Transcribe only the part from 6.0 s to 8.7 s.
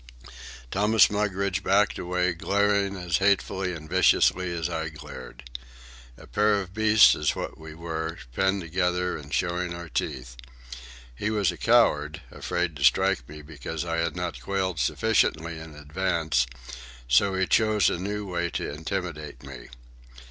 A pair of beasts is what we were, penned